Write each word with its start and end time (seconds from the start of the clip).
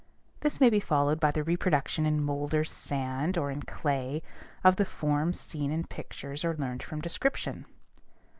This 0.39 0.59
may 0.59 0.71
be 0.71 0.79
followed 0.79 1.19
by 1.19 1.29
the 1.29 1.43
reproduction 1.43 2.07
in 2.07 2.23
molder's 2.23 2.71
sand, 2.71 3.37
or 3.37 3.51
in 3.51 3.61
clay, 3.61 4.23
of 4.63 4.77
the 4.77 4.83
forms 4.83 5.39
seen 5.39 5.71
in 5.71 5.83
pictures 5.85 6.43
or 6.43 6.55
learned 6.55 6.81
from 6.81 7.01
description. 7.01 7.67